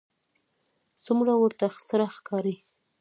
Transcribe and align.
څومره 1.05 1.33
ورته 1.37 1.65
سره 1.89 2.05
ښکاري 2.17 2.55